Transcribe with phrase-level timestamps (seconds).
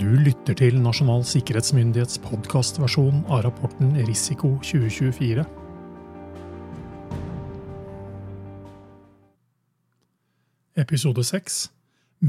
[0.00, 5.42] Du lytter til Nasjonal sikkerhetsmyndighets podkastversjon av rapporten Risiko 2024.
[10.80, 11.58] Episode 6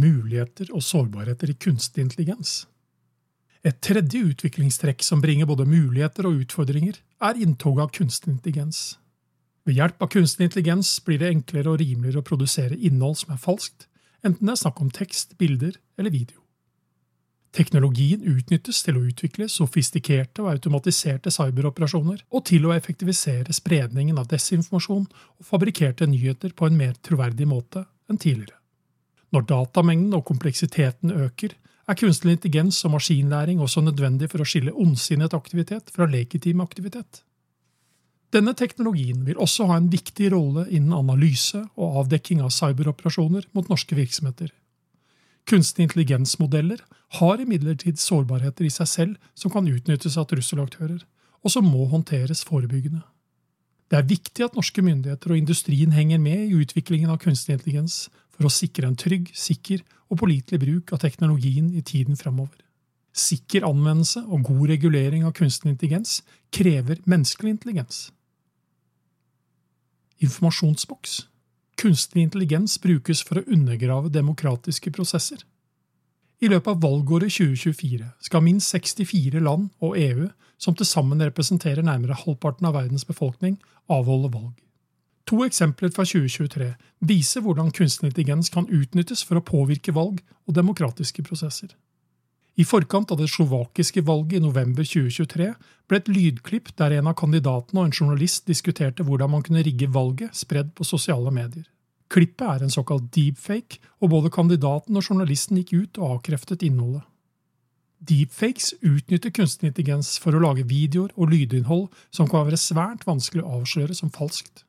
[0.04, 2.66] Muligheter og sårbarheter i kunstig intelligens.
[3.64, 8.84] Et tredje utviklingstrekk som bringer både muligheter og utfordringer, er inntoget av kunstig intelligens.
[9.64, 13.44] Ved hjelp av kunstig intelligens blir det enklere og rimeligere å produsere innhold som er
[13.48, 13.88] falskt,
[14.28, 16.42] enten det er snakk om tekst, bilder eller video.
[17.52, 24.30] Teknologien utnyttes til å utvikle sofistikerte og automatiserte cyberoperasjoner, og til å effektivisere spredningen av
[24.32, 28.56] desinformasjon og fabrikkerte nyheter på en mer troverdig måte enn tidligere.
[29.36, 31.58] Når datamengden og kompleksiteten øker,
[31.92, 37.24] er kunstig intelligens og maskinlæring også nødvendig for å skille ondsinnet aktivitet fra legitim aktivitet.
[38.32, 43.68] Denne teknologien vil også ha en viktig rolle innen analyse og avdekking av cyberoperasjoner mot
[43.68, 44.54] norske virksomheter.
[45.50, 46.84] Kunstig intelligensmodeller
[47.20, 51.02] har imidlertid sårbarheter i seg selv som kan utnyttes av trusselaktører,
[51.42, 53.02] og som må håndteres forebyggende.
[53.92, 58.06] Det er viktig at norske myndigheter og industrien henger med i utviklingen av kunstig intelligens
[58.32, 62.56] for å sikre en trygg, sikker og pålitelig bruk av teknologien i tiden framover.
[63.12, 66.22] Sikker anvendelse og god regulering av kunstig intelligens
[66.56, 68.06] krever menneskelig intelligens.
[70.24, 71.26] Informasjonsboks
[71.82, 75.42] Kunstig intelligens brukes for å undergrave demokratiske prosesser.
[76.42, 80.28] I løpet av valgåret 2024 skal minst 64 land og EU,
[80.62, 83.58] som til sammen representerer nærmere halvparten av verdens befolkning,
[83.90, 84.54] avholde valg.
[85.30, 86.70] To eksempler fra 2023
[87.10, 91.74] viser hvordan kunstig intelligens kan utnyttes for å påvirke valg og demokratiske prosesser.
[92.60, 95.52] I forkant av det slovakiske valget i november 2023
[95.88, 99.88] ble et lydklipp der en av kandidatene og en journalist diskuterte hvordan man kunne rigge
[99.92, 101.68] valget, spredd på sosiale medier.
[102.12, 107.06] Klippet er en såkalt deepfake, og både kandidaten og journalisten gikk ut og avkreftet innholdet.
[108.02, 113.46] Deepfakes utnytter kunstig intelligens for å lage videoer og lydinnhold som kan være svært vanskelig
[113.46, 114.66] å avsløre som falskt.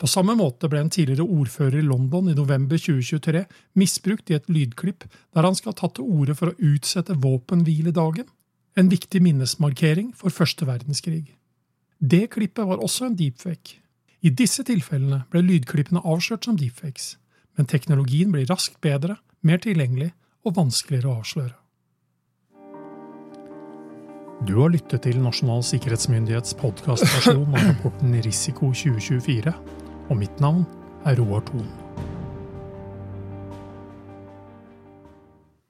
[0.00, 3.42] På samme måte ble en tidligere ordfører i London i november 2023
[3.76, 5.04] misbrukt i et lydklipp
[5.36, 8.24] der han skal ha tatt til orde for å utsette våpenhviledagen,
[8.80, 11.34] en viktig minnesmarkering for første verdenskrig.
[12.00, 13.76] Det klippet var også en deepfake.
[14.24, 17.18] I disse tilfellene ble lydklippene avslørt som deepfakes,
[17.58, 20.14] men teknologien blir raskt bedre, mer tilgjengelig
[20.48, 21.56] og vanskeligere å avsløre.
[24.48, 29.52] Du har lyttet til Nasjonal sikkerhetsmyndighets podkastversjon av rapporten Risiko 2024,
[30.10, 30.66] og mitt navn
[31.06, 31.79] er Roar Thon.